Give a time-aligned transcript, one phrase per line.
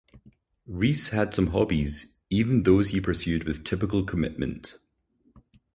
[0.65, 4.79] Reese had some hobbies; even those he pursued with typical commitment.